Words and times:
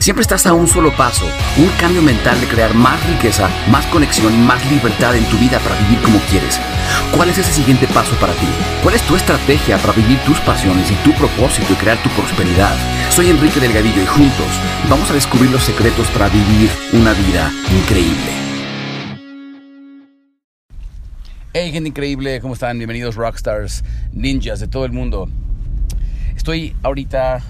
Siempre 0.00 0.22
estás 0.22 0.46
a 0.46 0.54
un 0.54 0.66
solo 0.66 0.96
paso, 0.96 1.26
un 1.58 1.68
cambio 1.78 2.00
mental 2.00 2.40
de 2.40 2.46
crear 2.46 2.72
más 2.72 3.06
riqueza, 3.06 3.50
más 3.70 3.86
conexión 3.88 4.32
y 4.32 4.38
más 4.38 4.64
libertad 4.70 5.14
en 5.14 5.26
tu 5.26 5.36
vida 5.36 5.58
para 5.58 5.78
vivir 5.82 6.00
como 6.00 6.18
quieres. 6.20 6.58
¿Cuál 7.14 7.28
es 7.28 7.36
ese 7.36 7.52
siguiente 7.52 7.86
paso 7.86 8.16
para 8.16 8.32
ti? 8.32 8.48
¿Cuál 8.82 8.94
es 8.94 9.02
tu 9.02 9.14
estrategia 9.14 9.76
para 9.76 9.92
vivir 9.92 10.18
tus 10.20 10.40
pasiones 10.40 10.90
y 10.90 10.94
tu 11.04 11.12
propósito 11.12 11.74
y 11.74 11.76
crear 11.76 12.02
tu 12.02 12.08
prosperidad? 12.10 12.74
Soy 13.10 13.28
Enrique 13.28 13.60
Delgadillo 13.60 14.02
y 14.02 14.06
juntos 14.06 14.46
vamos 14.88 15.10
a 15.10 15.12
descubrir 15.12 15.50
los 15.50 15.64
secretos 15.64 16.08
para 16.08 16.30
vivir 16.30 16.70
una 16.94 17.12
vida 17.12 17.52
increíble. 17.70 18.32
Hey 21.52 21.72
gente 21.72 21.90
increíble, 21.90 22.40
¿cómo 22.40 22.54
están? 22.54 22.78
Bienvenidos 22.78 23.16
rockstars, 23.16 23.84
ninjas 24.12 24.60
de 24.60 24.66
todo 24.66 24.86
el 24.86 24.92
mundo. 24.92 25.28
Estoy 26.34 26.74
ahorita 26.82 27.42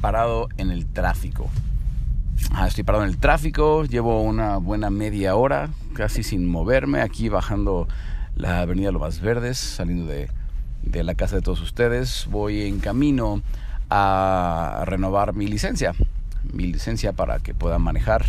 parado 0.00 0.48
en 0.56 0.70
el 0.70 0.86
tráfico. 0.86 1.50
Ah, 2.52 2.66
estoy 2.66 2.82
parado 2.82 3.04
en 3.04 3.10
el 3.10 3.18
tráfico, 3.18 3.84
llevo 3.84 4.22
una 4.22 4.56
buena 4.56 4.90
media 4.90 5.36
hora, 5.36 5.70
casi 5.94 6.24
sin 6.24 6.46
moverme, 6.46 7.00
aquí 7.00 7.28
bajando 7.28 7.86
la 8.34 8.60
avenida 8.60 8.90
Lomas 8.90 9.20
Verdes, 9.20 9.56
saliendo 9.56 10.06
de, 10.06 10.28
de 10.82 11.04
la 11.04 11.14
casa 11.14 11.36
de 11.36 11.42
todos 11.42 11.60
ustedes. 11.60 12.26
Voy 12.28 12.62
en 12.62 12.80
camino 12.80 13.40
a 13.88 14.82
renovar 14.84 15.32
mi 15.34 15.46
licencia, 15.46 15.94
mi 16.52 16.64
licencia 16.64 17.12
para 17.12 17.38
que 17.38 17.54
pueda 17.54 17.78
manejar 17.78 18.26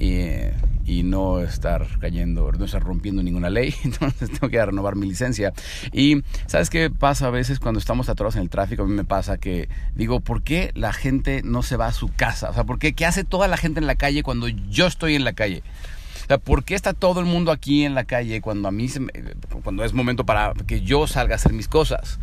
y, 0.00 1.02
no 1.04 1.40
estar 1.40 1.86
cayendo, 1.98 2.50
no 2.52 2.64
estar 2.64 2.82
rompiendo 2.82 3.22
ninguna 3.22 3.50
ley. 3.50 3.74
Entonces 3.84 4.30
tengo 4.30 4.48
que 4.48 4.64
renovar 4.64 4.96
mi 4.96 5.06
licencia. 5.06 5.52
Y 5.92 6.22
¿sabes 6.46 6.70
qué 6.70 6.90
pasa 6.90 7.26
a 7.26 7.30
veces 7.30 7.60
cuando 7.60 7.78
estamos 7.78 8.08
atorados 8.08 8.36
en 8.36 8.42
el 8.42 8.50
tráfico? 8.50 8.82
A 8.82 8.86
mí 8.86 8.92
me 8.92 9.04
pasa 9.04 9.38
que 9.38 9.68
digo, 9.94 10.20
¿por 10.20 10.42
qué 10.42 10.72
la 10.74 10.92
gente 10.92 11.42
no 11.44 11.62
se 11.62 11.76
va 11.76 11.86
a 11.86 11.92
su 11.92 12.08
casa? 12.08 12.50
O 12.50 12.54
sea, 12.54 12.64
¿por 12.64 12.78
qué? 12.78 12.92
¿Qué 12.92 13.06
hace 13.06 13.24
toda 13.24 13.48
la 13.48 13.56
gente 13.56 13.80
en 13.80 13.86
la 13.86 13.94
calle 13.94 14.22
cuando 14.22 14.48
yo 14.48 14.86
estoy 14.86 15.14
en 15.14 15.24
la 15.24 15.32
calle? 15.32 15.62
O 16.24 16.26
sea, 16.26 16.38
¿por 16.38 16.64
qué 16.64 16.74
está 16.74 16.92
todo 16.92 17.20
el 17.20 17.26
mundo 17.26 17.50
aquí 17.50 17.84
en 17.84 17.94
la 17.94 18.04
calle 18.04 18.40
cuando 18.40 18.68
a 18.68 18.70
mí 18.70 18.88
cuando 19.62 19.84
es 19.84 19.92
momento 19.92 20.24
para 20.24 20.54
que 20.66 20.80
yo 20.80 21.06
salga 21.06 21.34
a 21.34 21.36
hacer 21.36 21.52
mis 21.52 21.68
cosas? 21.68 22.18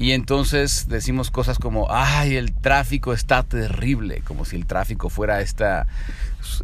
Y 0.00 0.12
entonces 0.12 0.86
decimos 0.88 1.30
cosas 1.30 1.58
como, 1.58 1.88
ay, 1.90 2.36
el 2.36 2.54
tráfico 2.54 3.12
está 3.12 3.42
terrible, 3.42 4.22
como 4.26 4.46
si 4.46 4.56
el 4.56 4.64
tráfico 4.64 5.10
fuera 5.10 5.42
esta, 5.42 5.86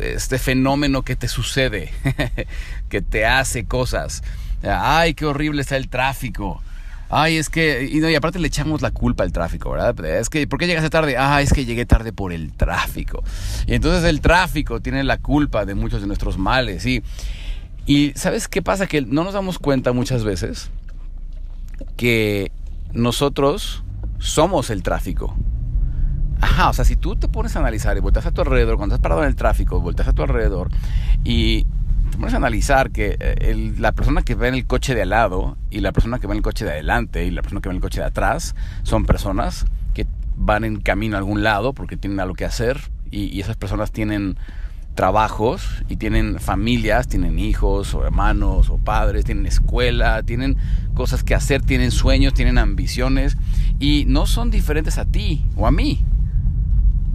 este 0.00 0.38
fenómeno 0.38 1.02
que 1.02 1.16
te 1.16 1.28
sucede, 1.28 1.92
que 2.88 3.02
te 3.02 3.26
hace 3.26 3.66
cosas. 3.66 4.22
Ay, 4.62 5.12
qué 5.12 5.26
horrible 5.26 5.60
está 5.60 5.76
el 5.76 5.90
tráfico. 5.90 6.62
Ay, 7.10 7.36
es 7.36 7.50
que, 7.50 7.86
y, 7.92 7.98
no, 7.98 8.08
y 8.08 8.14
aparte 8.14 8.38
le 8.38 8.48
echamos 8.48 8.80
la 8.80 8.90
culpa 8.90 9.22
al 9.22 9.32
tráfico, 9.32 9.70
¿verdad? 9.70 10.02
Es 10.06 10.30
que, 10.30 10.46
¿por 10.46 10.58
qué 10.58 10.66
llegaste 10.66 10.88
tarde? 10.88 11.18
Ah, 11.18 11.42
es 11.42 11.52
que 11.52 11.66
llegué 11.66 11.84
tarde 11.84 12.14
por 12.14 12.32
el 12.32 12.54
tráfico. 12.54 13.22
Y 13.66 13.74
entonces 13.74 14.08
el 14.08 14.22
tráfico 14.22 14.80
tiene 14.80 15.04
la 15.04 15.18
culpa 15.18 15.66
de 15.66 15.74
muchos 15.74 16.00
de 16.00 16.06
nuestros 16.06 16.38
males. 16.38 16.86
Y, 16.86 17.02
y 17.84 18.14
¿sabes 18.16 18.48
qué 18.48 18.62
pasa? 18.62 18.86
Que 18.86 19.02
no 19.02 19.24
nos 19.24 19.34
damos 19.34 19.58
cuenta 19.58 19.92
muchas 19.92 20.24
veces 20.24 20.70
que 21.98 22.50
nosotros 22.92 23.84
somos 24.18 24.70
el 24.70 24.82
tráfico. 24.82 25.36
Ajá, 26.40 26.68
o 26.68 26.72
sea, 26.72 26.84
si 26.84 26.96
tú 26.96 27.16
te 27.16 27.28
pones 27.28 27.56
a 27.56 27.60
analizar 27.60 27.96
y 27.96 28.00
volteas 28.00 28.26
a 28.26 28.32
tu 28.32 28.42
alrededor, 28.42 28.76
cuando 28.76 28.94
estás 28.94 29.02
parado 29.02 29.22
en 29.22 29.28
el 29.28 29.36
tráfico, 29.36 29.80
volteas 29.80 30.08
a 30.08 30.12
tu 30.12 30.22
alrededor 30.22 30.68
y 31.24 31.64
te 32.10 32.18
pones 32.18 32.34
a 32.34 32.36
analizar 32.36 32.90
que 32.90 33.16
eh, 33.18 33.74
la 33.78 33.92
persona 33.92 34.22
que 34.22 34.34
va 34.34 34.48
en 34.48 34.54
el 34.54 34.66
coche 34.66 34.94
de 34.94 35.02
al 35.02 35.10
lado 35.10 35.56
y 35.70 35.80
la 35.80 35.92
persona 35.92 36.18
que 36.18 36.26
va 36.26 36.34
en 36.34 36.38
el 36.38 36.42
coche 36.42 36.64
de 36.64 36.72
adelante 36.72 37.24
y 37.24 37.30
la 37.30 37.42
persona 37.42 37.60
que 37.60 37.68
va 37.68 37.72
en 37.72 37.76
el 37.76 37.82
coche 37.82 38.00
de 38.00 38.06
atrás 38.06 38.54
son 38.82 39.06
personas 39.06 39.66
que 39.94 40.06
van 40.36 40.64
en 40.64 40.80
camino 40.80 41.16
a 41.16 41.18
algún 41.18 41.42
lado 41.42 41.72
porque 41.72 41.96
tienen 41.96 42.20
algo 42.20 42.34
que 42.34 42.44
hacer 42.44 42.80
y 43.10 43.40
esas 43.40 43.56
personas 43.56 43.92
tienen 43.92 44.36
trabajos 44.96 45.84
y 45.88 45.96
tienen 45.96 46.40
familias, 46.40 47.06
tienen 47.06 47.38
hijos 47.38 47.94
o 47.94 48.04
hermanos 48.04 48.70
o 48.70 48.78
padres, 48.78 49.24
tienen 49.24 49.46
escuela, 49.46 50.24
tienen 50.24 50.56
cosas 50.94 51.22
que 51.22 51.34
hacer, 51.34 51.62
tienen 51.62 51.92
sueños, 51.92 52.34
tienen 52.34 52.58
ambiciones 52.58 53.36
y 53.78 54.06
no 54.08 54.26
son 54.26 54.50
diferentes 54.50 54.98
a 54.98 55.04
ti 55.04 55.44
o 55.54 55.68
a 55.68 55.70
mí. 55.70 56.02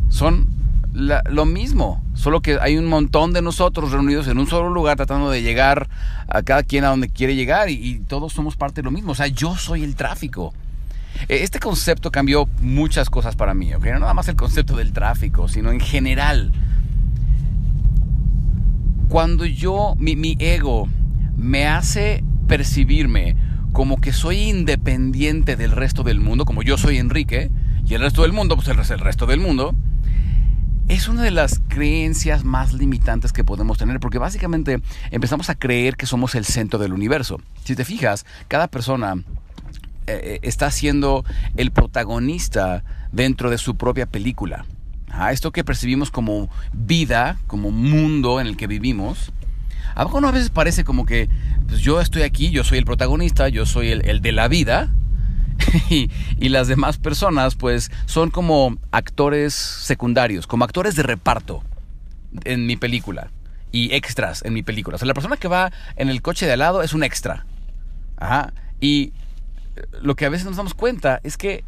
Son 0.10 0.48
lo 0.94 1.46
mismo, 1.46 2.04
solo 2.14 2.42
que 2.42 2.60
hay 2.62 2.78
un 2.78 2.86
montón 2.86 3.34
de 3.34 3.42
nosotros 3.42 3.92
reunidos 3.92 4.28
en 4.28 4.38
un 4.38 4.48
solo 4.48 4.70
lugar 4.70 4.98
tratando 4.98 5.30
de 5.30 5.42
llegar 5.42 5.90
a 6.28 6.44
cada 6.44 6.64
quien 6.64 6.84
a 6.84 6.90
donde 6.90 7.10
quiere 7.10 7.36
llegar 7.36 7.70
y, 7.70 8.04
todos 8.08 8.34
somos 8.34 8.58
parte 8.58 8.82
de 8.82 8.86
lo 8.86 8.92
mismo. 8.92 9.14
O 9.14 9.16
sea, 9.16 9.28
yo 9.28 9.56
soy 9.56 9.84
el 9.84 9.96
tráfico. 9.96 10.54
E, 11.30 11.44
este 11.44 11.60
concepto 11.60 12.12
cambió 12.12 12.48
muchas 12.60 13.10
cosas 13.10 13.36
para 13.36 13.54
mí. 13.54 13.72
No 13.72 14.00
nada 14.00 14.14
más 14.14 14.28
el 14.28 14.36
concepto 14.36 14.76
del 14.76 14.92
tráfico, 14.92 15.48
sino 15.48 15.72
en 15.72 15.80
general 15.80 16.52
cuando 19.12 19.44
yo, 19.44 19.94
mi, 19.98 20.38
ego 20.40 20.88
me 21.36 21.68
hace 21.68 22.24
percibirme 22.48 23.36
como 23.74 24.00
que 24.00 24.14
soy 24.14 24.38
independiente 24.38 25.58
del 25.58 25.72
resto 25.72 26.04
del 26.04 26.22
mundo, 26.22 26.46
como 26.46 26.64
yo 26.64 26.78
soy 26.78 26.98
Enrique, 26.98 27.52
y 27.86 27.94
el 27.94 28.00
resto 28.00 28.22
del 28.22 28.32
mundo, 28.32 28.56
pues 28.56 28.70
el, 28.70 28.78
resto 28.78 29.26
del 29.26 29.42
mundo, 29.42 29.76
es 30.88 31.10
una 31.10 31.24
de 31.24 31.32
las 31.32 31.60
creencias 31.68 32.46
más 32.46 32.72
limitantes 32.72 33.34
que 33.34 33.44
podemos 33.44 33.78
tener, 33.78 34.00
porque 34.00 34.18
básicamente 34.18 34.82
empezamos 35.12 35.50
a 35.50 35.56
creer 35.56 35.98
que 35.98 36.06
somos 36.06 36.34
el 36.34 36.46
centro 36.46 36.80
del 36.80 36.94
universo. 36.94 37.42
Si 37.66 37.76
te 37.76 37.84
fijas, 37.84 38.26
cada 38.48 38.70
persona 38.70 39.16
eh, 40.08 40.22
eh, 40.24 40.40
está 40.42 40.72
siendo 40.72 41.26
el 41.58 41.72
protagonista 41.72 42.86
dentro 43.12 43.50
de 43.50 43.58
su 43.58 43.76
propia 43.76 44.06
película 44.06 44.64
a 45.22 45.32
esto 45.32 45.52
que 45.52 45.64
percibimos 45.64 46.10
como 46.10 46.50
vida, 46.74 47.38
como 47.46 47.70
mundo 47.70 48.42
en 48.42 48.48
el 48.48 48.58
que 48.58 48.66
vivimos, 48.66 49.32
a 49.94 50.04
poco 50.04 50.18
a 50.26 50.32
veces 50.32 50.50
parece 50.50 50.84
como 50.84 51.06
que 51.06 51.30
pues, 51.68 51.82
yo 51.82 52.02
estoy 52.02 52.24
aquí, 52.24 52.50
yo 52.50 52.64
soy 52.64 52.80
el 52.80 52.86
protagonista, 52.86 53.48
yo 53.48 53.68
soy 53.68 53.92
el, 53.92 54.22
de 54.22 54.32
la 54.32 54.48
vida, 54.48 54.90
y, 55.92 56.10
las 56.50 56.68
demás 56.68 56.98
personas 56.98 57.54
pues 57.54 57.92
son 58.08 58.32
como 58.32 58.78
actores 58.90 59.54
secundarios, 59.54 60.48
como 60.48 60.66
actores 60.66 60.96
de 60.96 61.04
reparto 61.04 61.64
en 62.44 62.66
mi 62.66 62.76
película 62.76 63.30
y 63.72 63.94
extras 63.94 64.44
en 64.44 64.54
mi 64.54 64.64
película. 64.64 64.96
O 64.96 64.98
sea, 64.98 65.06
la 65.06 65.14
persona 65.14 65.38
que 65.38 65.48
va 65.48 65.72
en 65.98 66.10
el 66.10 66.24
coche 66.24 66.48
de 66.48 66.54
al 66.54 66.60
lado 66.60 66.82
es 66.82 66.94
un 66.94 67.04
extra. 67.04 67.46
Y 68.80 69.14
lo 70.02 70.16
que 70.16 70.26
a 70.26 70.30
veces 70.30 70.48
nos 70.48 70.58
damos 70.58 70.74
cuenta 70.74 71.20
es 71.24 71.38
que 71.38 71.64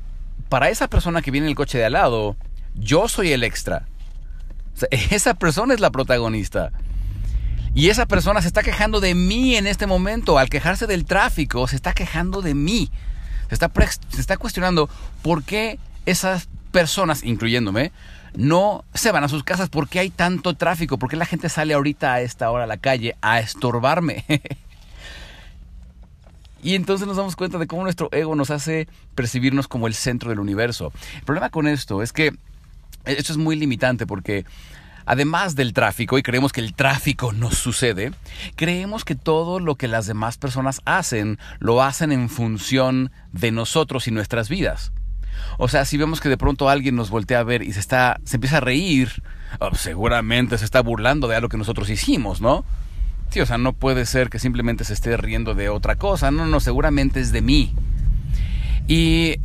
para 0.49 0.69
esa 0.69 0.87
persona 0.87 1.21
que 1.21 1.29
viene 1.29 1.45
en 1.45 1.51
el 1.51 1.55
coche 1.55 1.77
de 1.77 1.85
al 1.85 1.93
lado, 1.93 2.35
yo 2.75 3.07
soy 3.07 3.31
el 3.31 3.43
extra. 3.43 3.87
esa 4.91 5.33
persona 5.33 5.73
es 5.73 5.79
la 5.79 5.91
protagonista. 5.91 6.71
Y 7.75 7.89
esa 7.89 8.05
persona 8.05 8.41
se 8.41 8.47
está 8.47 8.61
quejando 8.61 8.99
de 8.99 9.15
mí 9.15 9.55
en 9.55 9.65
este 9.65 9.87
momento. 9.87 10.37
Al 10.37 10.49
quejarse 10.49 10.85
del 10.85 11.05
tráfico, 11.05 11.67
se 11.67 11.75
está 11.75 11.93
quejando 11.93 12.41
de 12.41 12.53
mí. 12.53 12.91
Se 13.49 13.55
está, 13.55 13.71
se 14.09 14.21
está 14.21 14.37
cuestionando 14.37 14.89
por 15.21 15.43
qué 15.43 15.79
esas 16.05 16.49
personas, 16.71 17.23
incluyéndome, 17.23 17.91
no 18.35 18.83
se 18.93 19.11
van 19.11 19.23
a 19.23 19.27
sus 19.27 19.43
casas. 19.43 19.69
¿Por 19.69 19.89
qué 19.89 19.99
hay 19.99 20.09
tanto 20.11 20.53
tráfico? 20.55 20.99
¿Por 20.99 21.09
qué 21.09 21.15
la 21.15 21.25
gente 21.25 21.49
sale 21.49 21.73
ahorita 21.73 22.13
a 22.13 22.21
esta 22.21 22.51
hora 22.51 22.65
a 22.65 22.67
la 22.67 22.77
calle 22.77 23.15
a 23.21 23.39
estorbarme? 23.39 24.25
Y 26.65 26.75
entonces 26.75 27.05
nos 27.05 27.17
damos 27.17 27.35
cuenta 27.35 27.57
de 27.57 27.67
cómo 27.67 27.83
nuestro 27.83 28.07
ego 28.13 28.35
nos 28.35 28.49
hace 28.49 28.87
percibirnos 29.15 29.67
como 29.67 29.85
el 29.85 29.93
centro 29.93 30.29
del 30.29 30.39
universo. 30.39 30.93
El 31.17 31.23
problema 31.23 31.49
con 31.49 31.67
esto 31.67 32.01
es 32.01 32.13
que 32.13 32.33
esto 33.05 33.31
es 33.33 33.37
muy 33.37 33.55
limitante 33.55 34.05
porque 34.05 34.45
además 35.05 35.55
del 35.55 35.73
tráfico, 35.73 36.17
y 36.17 36.23
creemos 36.23 36.51
que 36.51 36.61
el 36.61 36.73
tráfico 36.73 37.33
nos 37.33 37.57
sucede, 37.57 38.11
creemos 38.55 39.03
que 39.05 39.15
todo 39.15 39.59
lo 39.59 39.75
que 39.75 39.87
las 39.87 40.07
demás 40.07 40.37
personas 40.37 40.81
hacen 40.85 41.39
lo 41.59 41.83
hacen 41.83 42.11
en 42.11 42.29
función 42.29 43.11
de 43.31 43.51
nosotros 43.51 44.07
y 44.07 44.11
nuestras 44.11 44.49
vidas. 44.49 44.91
O 45.57 45.67
sea, 45.67 45.85
si 45.85 45.97
vemos 45.97 46.21
que 46.21 46.29
de 46.29 46.37
pronto 46.37 46.69
alguien 46.69 46.95
nos 46.95 47.09
voltea 47.09 47.39
a 47.39 47.43
ver 47.43 47.63
y 47.63 47.73
se 47.73 47.79
está 47.79 48.19
se 48.23 48.37
empieza 48.37 48.57
a 48.57 48.61
reír, 48.61 49.23
oh, 49.59 49.75
seguramente 49.75 50.57
se 50.57 50.65
está 50.65 50.81
burlando 50.81 51.27
de 51.27 51.35
algo 51.35 51.49
que 51.49 51.57
nosotros 51.57 51.89
hicimos, 51.89 52.39
¿no? 52.39 52.63
Sí, 53.29 53.41
o 53.41 53.45
sea, 53.45 53.57
no 53.57 53.73
puede 53.73 54.05
ser 54.05 54.29
que 54.29 54.37
simplemente 54.37 54.83
se 54.83 54.93
esté 54.93 55.17
riendo 55.17 55.55
de 55.55 55.69
otra 55.69 55.95
cosa, 55.95 56.29
no, 56.29 56.45
no, 56.45 56.59
seguramente 56.59 57.19
es 57.19 57.31
de 57.31 57.41
mí. 57.41 57.73
Y 58.87 59.37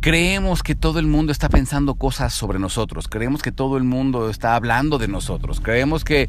creemos 0.00 0.62
que 0.62 0.74
todo 0.74 0.98
el 0.98 1.06
mundo 1.06 1.32
está 1.32 1.48
pensando 1.48 1.94
cosas 1.94 2.32
sobre 2.32 2.58
nosotros, 2.58 3.08
creemos 3.08 3.42
que 3.42 3.52
todo 3.52 3.76
el 3.76 3.84
mundo 3.84 4.30
está 4.30 4.54
hablando 4.54 4.98
de 4.98 5.08
nosotros, 5.08 5.60
creemos 5.60 6.04
que 6.04 6.28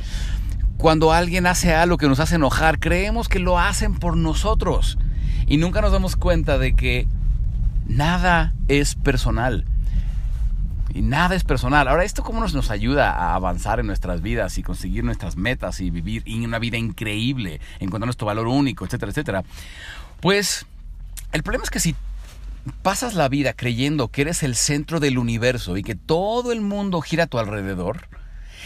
cuando 0.77 1.13
alguien 1.13 1.45
hace 1.47 1.73
algo 1.73 1.97
que 1.97 2.07
nos 2.07 2.19
hace 2.19 2.35
enojar, 2.35 2.79
creemos 2.79 3.29
que 3.29 3.39
lo 3.39 3.59
hacen 3.59 3.95
por 3.95 4.17
nosotros 4.17 4.97
y 5.47 5.57
nunca 5.57 5.81
nos 5.81 5.91
damos 5.91 6.15
cuenta 6.15 6.57
de 6.57 6.73
que 6.73 7.07
nada 7.87 8.53
es 8.67 8.95
personal. 8.95 9.65
Y 10.95 11.01
nada 11.01 11.33
es 11.33 11.43
personal. 11.43 11.87
Ahora, 11.87 12.03
¿esto 12.03 12.21
cómo 12.21 12.39
nos, 12.39 12.69
ayuda 12.69 13.11
a 13.11 13.33
avanzar 13.33 13.79
en 13.79 13.87
nuestras 13.87 14.21
vidas 14.21 14.59
y 14.59 14.63
conseguir 14.63 15.03
nuestras 15.03 15.37
metas 15.37 15.79
y 15.79 15.89
vivir 15.89 16.23
una 16.27 16.59
vida 16.59 16.77
increíble, 16.77 17.61
encontrar 17.79 18.05
nuestro 18.05 18.27
valor 18.27 18.47
único, 18.47 18.85
etcétera, 18.85 19.09
etcétera? 19.09 19.43
Pues 20.21 20.67
el 21.31 21.41
problema 21.41 21.63
es 21.63 21.71
que 21.71 21.79
si 21.79 21.95
pasas 22.81 23.13
la 23.15 23.29
vida 23.29 23.53
creyendo 23.53 24.09
que 24.09 24.21
eres 24.21 24.43
el 24.43 24.55
centro 24.55 24.99
del 24.99 25.17
universo 25.17 25.77
y 25.77 25.83
que 25.83 25.95
todo 25.95 26.51
el 26.51 26.61
mundo 26.61 27.01
gira 27.01 27.25
a 27.25 27.27
tu 27.27 27.39
alrededor, 27.39 28.07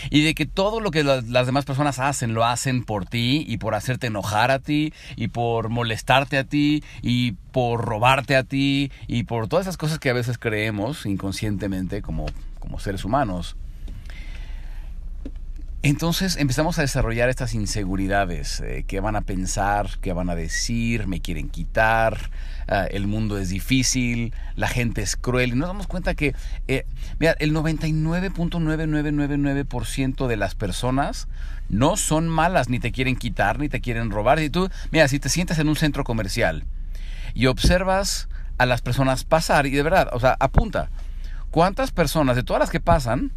y 0.09 0.23
de 0.23 0.35
que 0.35 0.45
todo 0.45 0.79
lo 0.79 0.91
que 0.91 1.03
las 1.03 1.45
demás 1.45 1.65
personas 1.65 1.99
hacen 1.99 2.33
lo 2.33 2.45
hacen 2.45 2.83
por 2.83 3.05
ti 3.05 3.45
y 3.47 3.57
por 3.57 3.75
hacerte 3.75 4.07
enojar 4.07 4.51
a 4.51 4.59
ti 4.59 4.93
y 5.15 5.29
por 5.29 5.69
molestarte 5.69 6.37
a 6.37 6.43
ti 6.43 6.83
y 7.01 7.33
por 7.51 7.85
robarte 7.85 8.35
a 8.35 8.43
ti 8.43 8.91
y 9.07 9.23
por 9.23 9.47
todas 9.47 9.65
esas 9.65 9.77
cosas 9.77 9.99
que 9.99 10.09
a 10.09 10.13
veces 10.13 10.37
creemos 10.37 11.05
inconscientemente 11.05 12.01
como, 12.01 12.25
como 12.59 12.79
seres 12.79 13.05
humanos. 13.05 13.55
Entonces 15.87 16.35
empezamos 16.35 16.77
a 16.77 16.81
desarrollar 16.81 17.29
estas 17.29 17.53
inseguridades, 17.53 18.59
eh, 18.59 18.83
qué 18.85 18.99
van 18.99 19.15
a 19.15 19.21
pensar, 19.21 19.87
qué 20.01 20.11
van 20.11 20.29
a 20.29 20.35
decir, 20.35 21.07
me 21.07 21.21
quieren 21.21 21.47
quitar, 21.47 22.29
ah, 22.67 22.87
el 22.91 23.07
mundo 23.07 23.37
es 23.37 23.47
difícil, 23.47 24.33
la 24.57 24.67
gente 24.67 25.01
es 25.01 25.15
cruel. 25.15 25.51
Y 25.51 25.55
nos 25.55 25.69
damos 25.69 25.87
cuenta 25.87 26.13
que, 26.13 26.35
eh, 26.67 26.85
mira, 27.19 27.37
el 27.39 27.53
99.9999% 27.53 30.27
de 30.27 30.35
las 30.35 30.55
personas 30.55 31.29
no 31.69 31.95
son 31.95 32.27
malas, 32.27 32.67
ni 32.67 32.79
te 32.79 32.91
quieren 32.91 33.15
quitar, 33.15 33.57
ni 33.57 33.69
te 33.69 33.79
quieren 33.79 34.11
robar. 34.11 34.41
Y 34.41 34.49
tú, 34.49 34.69
mira, 34.91 35.07
si 35.07 35.19
te 35.19 35.29
sientas 35.29 35.57
en 35.57 35.69
un 35.69 35.77
centro 35.77 36.03
comercial 36.03 36.65
y 37.33 37.45
observas 37.45 38.27
a 38.57 38.65
las 38.65 38.81
personas 38.81 39.23
pasar, 39.23 39.65
y 39.65 39.71
de 39.71 39.83
verdad, 39.83 40.09
o 40.11 40.19
sea, 40.19 40.35
apunta, 40.37 40.89
¿cuántas 41.49 41.91
personas 41.91 42.35
de 42.35 42.43
todas 42.43 42.59
las 42.59 42.71
que 42.71 42.81
pasan, 42.81 43.31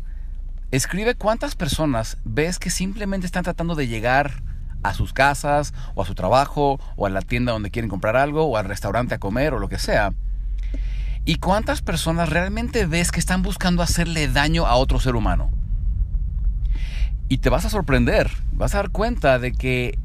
Escribe 0.71 1.17
cuántas 1.17 1.57
personas 1.57 2.17
ves 2.25 2.61
que 2.61 2.71
simplemente 2.71 3.27
están 3.27 3.43
tratando 3.43 3.75
de 3.75 3.89
llegar 3.89 4.43
a 4.85 4.95
sus 4.95 5.13
casas 5.13 5.75
o 5.97 6.03
a 6.03 6.07
su 6.07 6.15
trabajo 6.15 6.79
o 6.97 7.07
a 7.07 7.11
la 7.11 7.23
tienda 7.23 7.51
donde 7.51 7.73
quieren 7.73 7.89
comprar 7.89 8.17
algo 8.17 8.45
o 8.45 8.57
al 8.57 8.67
restaurante 8.67 9.17
a 9.17 9.19
comer 9.19 9.53
o 9.53 9.59
lo 9.59 9.69
que 9.69 9.81
sea. 9.81 10.13
¿Y 11.25 11.37
cuántas 11.37 11.83
personas 11.83 12.29
realmente 12.29 12.87
ves 12.87 13.11
que 13.11 13.19
están 13.19 13.43
buscando 13.43 13.83
hacerle 13.83 14.29
daño 14.29 14.65
a 14.65 14.77
otro 14.77 15.01
ser 15.01 15.17
humano? 15.17 15.51
Y 17.29 17.39
te 17.39 17.51
vas 17.51 17.65
a 17.65 17.71
sorprender, 17.71 18.31
vas 18.53 18.75
a 18.75 18.79
dar 18.79 18.91
cuenta 18.91 19.41
de 19.41 19.53
que 19.53 19.99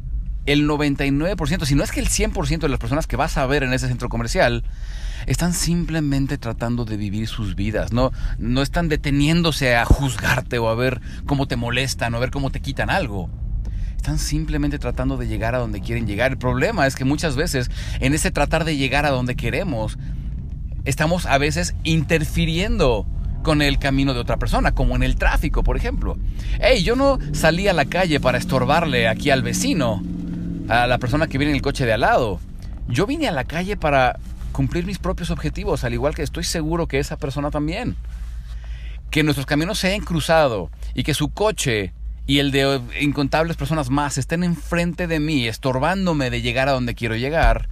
el 0.46 0.68
99%, 0.68 1.66
si 1.66 1.76
no 1.76 1.84
es 1.84 1.92
que 1.92 2.00
el 2.00 2.08
100% 2.08 2.60
de 2.60 2.70
las 2.70 2.80
personas 2.80 3.08
que 3.08 3.16
vas 3.16 3.38
a 3.38 3.46
ver 3.46 3.64
en 3.64 3.74
ese 3.74 3.88
centro 3.88 4.10
comercial, 4.10 4.64
están 5.26 5.54
simplemente 5.54 6.38
tratando 6.38 6.86
de 6.86 6.98
vivir 6.98 7.28
sus 7.28 7.56
vidas, 7.56 7.92
no, 7.92 8.12
no 8.38 8.62
están 8.62 8.90
deteniéndose 8.90 9.76
a 9.76 9.86
juzgarte 9.86 10.60
o 10.60 10.70
a 10.70 10.76
ver 10.76 11.02
cómo 11.26 11.48
te 11.48 11.56
molestan 11.56 12.14
o 12.14 12.18
a 12.18 12.20
ver 12.20 12.32
cómo 12.32 12.52
te 12.52 12.62
quitan 12.62 12.90
algo. 12.90 13.30
Están 13.96 14.20
simplemente 14.20 14.78
tratando 14.78 15.18
de 15.18 15.28
llegar 15.28 15.56
a 15.56 15.58
donde 15.58 15.82
quieren 15.82 16.06
llegar. 16.06 16.32
El 16.32 16.38
problema 16.38 16.86
es 16.86 16.96
que 16.96 17.06
muchas 17.06 17.36
veces 17.36 17.72
en 18.00 18.14
ese 18.14 18.30
tratar 18.30 18.64
de 18.64 18.78
llegar 18.78 19.06
a 19.06 19.10
donde 19.10 19.36
queremos, 19.36 19.98
estamos 20.84 21.26
a 21.26 21.40
veces 21.40 21.74
interfiriendo 21.84 23.08
con 23.42 23.62
el 23.62 23.80
camino 23.80 24.14
de 24.14 24.20
otra 24.20 24.38
persona, 24.38 24.74
como 24.74 24.96
en 24.96 25.04
el 25.04 25.16
tráfico, 25.16 25.64
por 25.64 25.78
ejemplo. 25.78 26.18
Hey, 26.60 26.84
yo 26.84 26.96
no 26.96 27.20
salí 27.32 27.68
a 27.68 27.74
la 27.74 27.86
calle 27.86 28.20
para 28.20 28.38
estorbarle 28.38 29.08
aquí 29.08 29.30
al 29.30 29.44
vecino, 29.44 30.04
a 30.70 30.88
la 30.88 30.98
persona 30.98 31.28
que 31.28 31.38
viene 31.38 31.52
en 31.52 31.58
el 31.58 31.62
coche 31.62 31.86
de 31.86 31.94
al 31.94 32.02
lado. 32.02 32.40
Yo 32.88 33.06
vine 33.06 33.28
a 33.28 33.32
la 33.32 33.44
calle 33.44 33.78
para 33.78 34.18
cumplir 34.52 34.86
mis 34.86 35.00
propios 35.00 35.32
objetivos, 35.32 35.84
al 35.84 35.94
igual 35.94 36.16
que 36.16 36.24
estoy 36.24 36.44
seguro 36.44 36.88
que 36.88 37.00
esa 37.00 37.18
persona 37.18 37.52
también. 37.52 37.96
Que 39.12 39.24
nuestros 39.24 39.46
caminos 39.46 39.80
se 39.80 39.88
hayan 39.88 40.06
cruzado 40.06 40.70
y 40.94 41.04
que 41.04 41.14
su 41.14 41.30
coche 41.30 41.94
y 42.28 42.40
el 42.40 42.52
de 42.52 42.82
incontables 43.02 43.58
personas 43.58 43.90
más 43.90 44.18
estén 44.18 44.44
enfrente 44.44 45.08
de 45.08 45.20
mí, 45.20 45.48
estorbándome 45.48 46.30
de 46.30 46.42
llegar 46.42 46.70
a 46.70 46.72
donde 46.72 46.96
quiero 46.96 47.16
llegar, 47.16 47.70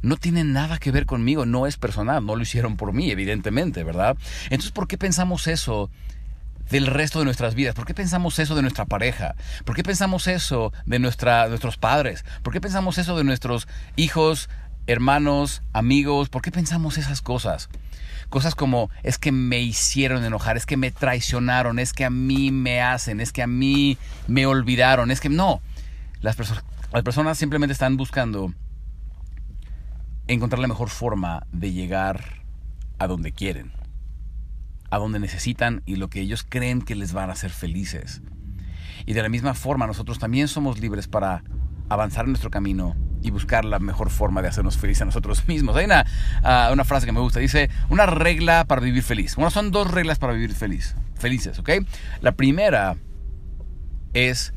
no 0.00 0.16
tiene 0.16 0.44
nada 0.44 0.78
que 0.78 0.90
ver 0.90 1.06
conmigo, 1.06 1.46
no 1.46 1.66
es 1.66 1.76
personal, 1.76 2.24
no 2.24 2.36
lo 2.36 2.42
hicieron 2.42 2.76
por 2.76 2.92
mí, 2.92 3.10
evidentemente, 3.10 3.84
¿verdad? 3.84 4.16
Entonces, 4.44 4.70
¿por 4.70 4.86
qué 4.86 4.96
pensamos 4.96 5.46
eso 5.46 5.90
del 6.70 6.86
resto 6.86 7.18
de 7.18 7.24
nuestras 7.24 7.54
vidas? 7.54 7.74
¿Por 7.74 7.86
qué 7.86 7.94
pensamos 7.94 8.38
eso 8.38 8.54
de 8.54 8.62
nuestra 8.62 8.84
pareja? 8.84 9.34
¿Por 9.64 9.76
qué 9.76 9.82
pensamos 9.82 10.26
eso 10.26 10.72
de 10.86 10.98
nuestra, 10.98 11.48
nuestros 11.48 11.76
padres? 11.76 12.24
¿Por 12.42 12.52
qué 12.52 12.60
pensamos 12.60 12.98
eso 12.98 13.16
de 13.16 13.24
nuestros 13.24 13.68
hijos, 13.96 14.48
hermanos, 14.86 15.62
amigos, 15.72 16.28
¿por 16.28 16.42
qué 16.42 16.50
pensamos 16.50 16.98
esas 16.98 17.22
cosas? 17.22 17.68
Cosas 18.28 18.54
como 18.54 18.90
es 19.02 19.18
que 19.18 19.32
me 19.32 19.60
hicieron 19.60 20.24
enojar, 20.24 20.56
es 20.56 20.66
que 20.66 20.76
me 20.76 20.90
traicionaron, 20.90 21.78
es 21.78 21.92
que 21.92 22.04
a 22.04 22.10
mí 22.10 22.50
me 22.50 22.80
hacen, 22.80 23.20
es 23.20 23.32
que 23.32 23.42
a 23.42 23.46
mí 23.46 23.98
me 24.26 24.46
olvidaron, 24.46 25.10
es 25.10 25.20
que 25.20 25.28
no. 25.28 25.60
Las, 26.20 26.36
las 26.92 27.02
personas 27.02 27.38
simplemente 27.38 27.72
están 27.72 27.96
buscando 27.96 28.52
encontrar 30.26 30.60
la 30.60 30.68
mejor 30.68 30.88
forma 30.88 31.46
de 31.52 31.72
llegar 31.72 32.42
a 32.98 33.06
donde 33.06 33.32
quieren, 33.32 33.72
a 34.94 34.98
donde 34.98 35.18
necesitan 35.18 35.82
y 35.86 35.96
lo 35.96 36.08
que 36.08 36.20
ellos 36.20 36.46
creen 36.48 36.80
que 36.80 36.94
les 36.94 37.12
van 37.12 37.28
a 37.28 37.32
hacer 37.32 37.50
felices. 37.50 38.22
Y 39.06 39.12
de 39.12 39.22
la 39.22 39.28
misma 39.28 39.54
forma 39.54 39.86
nosotros 39.86 40.18
también 40.18 40.46
somos 40.46 40.78
libres 40.78 41.08
para 41.08 41.42
avanzar 41.88 42.24
en 42.24 42.30
nuestro 42.30 42.50
camino 42.50 42.94
y 43.20 43.30
buscar 43.30 43.64
la 43.64 43.80
mejor 43.80 44.10
forma 44.10 44.40
de 44.40 44.48
hacernos 44.48 44.78
felices 44.78 45.02
a 45.02 45.06
nosotros 45.06 45.48
mismos. 45.48 45.74
Hay 45.76 45.86
una, 45.86 46.06
ah, 46.44 46.70
una 46.72 46.84
frase 46.84 47.06
que 47.06 47.12
me 47.12 47.20
gusta, 47.20 47.40
dice, 47.40 47.70
una 47.88 48.06
regla 48.06 48.66
para 48.66 48.80
vivir 48.80 49.02
feliz. 49.02 49.34
Bueno, 49.34 49.50
son 49.50 49.72
dos 49.72 49.90
reglas 49.90 50.18
para 50.18 50.32
vivir 50.32 50.54
feliz, 50.54 50.94
felices, 51.16 51.58
¿ok? 51.58 51.70
La 52.20 52.32
primera 52.32 52.96
es, 54.12 54.54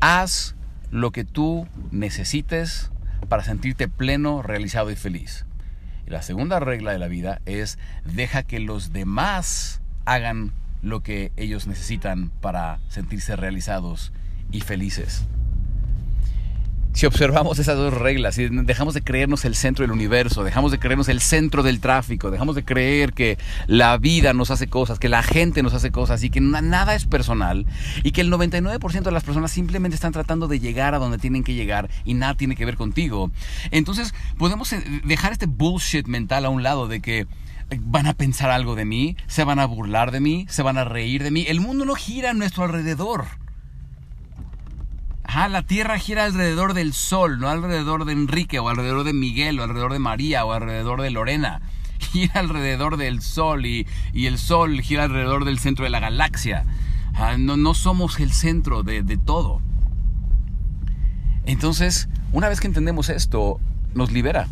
haz 0.00 0.56
lo 0.90 1.12
que 1.12 1.24
tú 1.24 1.68
necesites 1.92 2.90
para 3.28 3.44
sentirte 3.44 3.86
pleno, 3.86 4.42
realizado 4.42 4.90
y 4.90 4.96
feliz. 4.96 5.45
Y 6.06 6.10
la 6.10 6.22
segunda 6.22 6.60
regla 6.60 6.92
de 6.92 6.98
la 6.98 7.08
vida 7.08 7.40
es, 7.46 7.78
deja 8.04 8.42
que 8.42 8.60
los 8.60 8.92
demás 8.92 9.80
hagan 10.04 10.52
lo 10.82 11.02
que 11.02 11.32
ellos 11.36 11.66
necesitan 11.66 12.30
para 12.40 12.78
sentirse 12.88 13.34
realizados 13.34 14.12
y 14.52 14.60
felices 14.60 15.26
si 16.96 17.04
observamos 17.04 17.58
esas 17.58 17.76
dos 17.76 17.92
reglas, 17.92 18.36
si 18.36 18.48
dejamos 18.48 18.94
de 18.94 19.02
creernos 19.02 19.44
el 19.44 19.54
centro 19.54 19.82
del 19.82 19.92
universo, 19.92 20.44
dejamos 20.44 20.72
de 20.72 20.78
creernos 20.78 21.10
el 21.10 21.20
centro 21.20 21.62
del 21.62 21.78
tráfico, 21.78 22.30
dejamos 22.30 22.54
de 22.54 22.64
creer 22.64 23.12
que 23.12 23.36
la 23.66 23.98
vida 23.98 24.32
nos 24.32 24.50
hace 24.50 24.66
cosas, 24.66 24.98
que 24.98 25.10
la 25.10 25.22
gente 25.22 25.62
nos 25.62 25.74
hace 25.74 25.90
cosas 25.90 26.24
y 26.24 26.30
que 26.30 26.40
nada 26.40 26.94
es 26.94 27.04
personal 27.04 27.66
y 28.02 28.12
que 28.12 28.22
el 28.22 28.32
99% 28.32 29.02
de 29.02 29.10
las 29.10 29.24
personas 29.24 29.50
simplemente 29.50 29.94
están 29.94 30.12
tratando 30.12 30.48
de 30.48 30.58
llegar 30.58 30.94
a 30.94 30.98
donde 30.98 31.18
tienen 31.18 31.44
que 31.44 31.52
llegar 31.52 31.90
y 32.06 32.14
nada 32.14 32.34
tiene 32.34 32.56
que 32.56 32.64
ver 32.64 32.76
contigo, 32.76 33.30
entonces 33.72 34.14
podemos 34.38 34.72
eh, 34.72 34.82
dejar 35.04 35.32
este 35.32 35.44
bullshit 35.44 36.06
mental 36.06 36.46
a 36.46 36.48
un 36.48 36.62
lado 36.62 36.88
de 36.88 37.00
que 37.00 37.26
van 37.78 38.06
a 38.06 38.14
pensar 38.14 38.50
algo 38.50 38.74
de 38.74 38.86
mí, 38.86 39.18
se 39.26 39.44
van 39.44 39.58
a 39.58 39.66
burlar 39.66 40.12
de 40.12 40.20
mí, 40.20 40.46
se 40.48 40.62
van 40.62 40.78
a 40.78 40.84
reír 40.84 41.22
de 41.22 41.30
mí. 41.30 41.44
El 41.46 41.60
mundo 41.60 41.84
no 41.84 41.94
gira 41.94 42.30
a 42.30 42.32
nuestro 42.32 42.64
alrededor 42.64 43.26
la 45.48 45.62
Tierra 45.62 45.98
gira 45.98 46.24
alrededor 46.24 46.74
del 46.74 46.92
Sol, 46.92 47.38
no 47.38 47.48
alrededor 47.48 48.04
de 48.04 48.12
Enrique, 48.12 48.58
o 48.58 48.68
alrededor 48.68 49.04
de 49.04 49.12
Miguel, 49.12 49.60
o 49.60 49.62
alrededor 49.62 49.92
de 49.92 49.98
María, 49.98 50.44
o 50.44 50.52
alrededor 50.52 51.02
de 51.02 51.10
Lorena. 51.10 51.60
Gira 51.98 52.40
alrededor 52.40 52.96
del 52.96 53.20
Sol 53.22 53.66
y, 53.66 53.86
el 54.14 54.38
Sol 54.38 54.80
gira 54.80 55.04
alrededor 55.04 55.44
del 55.44 55.58
centro 55.58 55.84
de 55.84 55.90
la 55.90 56.00
galaxia. 56.00 56.64
no, 57.38 57.56
no 57.56 57.74
somos 57.74 58.20
el 58.20 58.32
centro 58.32 58.82
de, 58.82 59.02
de 59.02 59.16
todo. 59.16 59.60
Entonces, 61.44 62.08
una 62.32 62.48
vez 62.48 62.60
que 62.60 62.66
entendemos 62.66 63.08
esto, 63.08 63.60
nos 63.94 64.12
libera. 64.12 64.48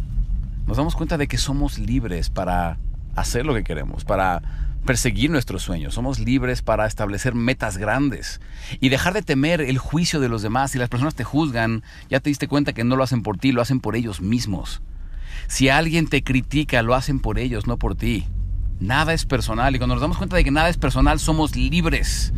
Nos 0.67 0.77
damos 0.77 0.95
cuenta 0.95 1.19
de 1.19 1.29
que 1.29 1.39
somos 1.39 1.79
libres 1.79 2.31
para 2.31 2.79
hacer 3.15 3.45
lo 3.45 3.55
que 3.55 3.65
queremos, 3.65 4.05
para 4.05 4.64
perseguir 4.85 5.31
nuestros 5.31 5.63
sueños, 5.63 5.95
somos 5.95 6.19
libres 6.19 6.63
para 6.63 6.87
establecer 6.87 7.35
metas 7.35 7.77
grandes 7.77 8.41
y 8.81 8.89
dejar 8.89 9.15
de 9.15 9.23
temer 9.23 9.61
el 9.61 9.79
juicio 9.79 10.21
de 10.21 10.29
los 10.29 10.43
demás. 10.43 10.71
Si 10.71 10.79
las 10.79 10.89
personas 10.89 11.15
te 11.15 11.25
juzgan, 11.25 11.83
ya 12.09 12.21
te 12.21 12.31
diste 12.31 12.49
cuenta 12.49 12.73
que 12.73 12.85
no 12.85 12.97
lo 12.97 13.03
hacen 13.03 13.23
por 13.23 13.39
ti, 13.39 13.53
lo 13.53 13.63
hacen 13.63 13.81
por 13.81 13.97
ellos 13.97 14.21
mismos. 14.21 14.83
Si 15.47 15.69
alguien 15.69 16.07
te 16.07 16.23
critica, 16.23 16.83
lo 16.83 16.95
hacen 16.95 17.21
por 17.21 17.39
ellos, 17.39 17.67
no 17.67 17.79
por 17.79 17.95
ti. 17.97 18.27
Nada 18.81 19.13
es 19.13 19.25
personal 19.25 19.75
y 19.75 19.79
cuando 19.79 19.95
nos 19.95 20.03
damos 20.03 20.19
cuenta 20.19 20.37
de 20.37 20.45
que 20.45 20.51
nada 20.51 20.69
es 20.69 20.77
personal, 20.77 21.19
somos 21.19 21.57
libres. 21.57 22.33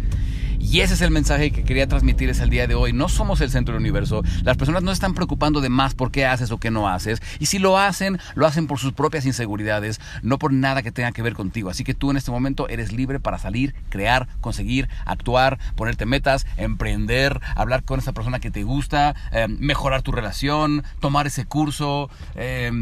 Y 0.68 0.80
ese 0.80 0.94
es 0.94 1.00
el 1.00 1.12
mensaje 1.12 1.52
que 1.52 1.62
quería 1.62 1.86
transmitirles 1.86 2.40
el 2.40 2.50
día 2.50 2.66
de 2.66 2.74
hoy. 2.74 2.92
No 2.92 3.08
somos 3.08 3.40
el 3.40 3.50
centro 3.50 3.74
del 3.74 3.80
universo. 3.80 4.22
Las 4.42 4.56
personas 4.56 4.82
no 4.82 4.90
están 4.90 5.14
preocupando 5.14 5.60
de 5.60 5.68
más 5.68 5.94
por 5.94 6.10
qué 6.10 6.26
haces 6.26 6.50
o 6.50 6.58
qué 6.58 6.72
no 6.72 6.88
haces. 6.88 7.22
Y 7.38 7.46
si 7.46 7.60
lo 7.60 7.78
hacen, 7.78 8.18
lo 8.34 8.46
hacen 8.46 8.66
por 8.66 8.80
sus 8.80 8.92
propias 8.92 9.24
inseguridades, 9.26 10.00
no 10.22 10.40
por 10.40 10.52
nada 10.52 10.82
que 10.82 10.90
tenga 10.90 11.12
que 11.12 11.22
ver 11.22 11.34
contigo. 11.34 11.70
Así 11.70 11.84
que 11.84 11.94
tú 11.94 12.10
en 12.10 12.16
este 12.16 12.32
momento 12.32 12.68
eres 12.68 12.92
libre 12.92 13.20
para 13.20 13.38
salir, 13.38 13.76
crear, 13.90 14.26
conseguir, 14.40 14.88
actuar, 15.04 15.60
ponerte 15.76 16.04
metas, 16.04 16.46
emprender, 16.56 17.40
hablar 17.54 17.84
con 17.84 18.00
esa 18.00 18.12
persona 18.12 18.40
que 18.40 18.50
te 18.50 18.64
gusta, 18.64 19.14
eh, 19.30 19.46
mejorar 19.48 20.02
tu 20.02 20.10
relación, 20.10 20.82
tomar 20.98 21.28
ese 21.28 21.44
curso, 21.44 22.10
eh, 22.34 22.72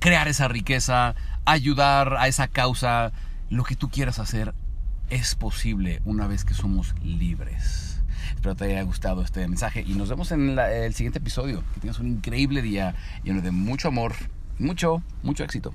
crear 0.00 0.26
esa 0.26 0.48
riqueza, 0.48 1.14
ayudar 1.44 2.16
a 2.18 2.26
esa 2.26 2.48
causa, 2.48 3.12
lo 3.48 3.62
que 3.62 3.76
tú 3.76 3.90
quieras 3.90 4.18
hacer 4.18 4.54
es 5.10 5.34
posible 5.34 6.00
una 6.04 6.26
vez 6.26 6.44
que 6.44 6.54
somos 6.54 6.94
libres. 7.02 8.00
Espero 8.34 8.56
te 8.56 8.64
haya 8.64 8.82
gustado 8.82 9.22
este 9.22 9.46
mensaje 9.46 9.82
y 9.86 9.94
nos 9.94 10.08
vemos 10.08 10.32
en 10.32 10.58
el 10.58 10.94
siguiente 10.94 11.18
episodio. 11.18 11.62
Que 11.74 11.80
tengas 11.80 11.98
un 11.98 12.08
increíble 12.08 12.62
día 12.62 12.94
lleno 13.22 13.40
de 13.40 13.50
mucho 13.50 13.88
amor, 13.88 14.14
mucho, 14.58 15.02
mucho 15.22 15.44
éxito. 15.44 15.74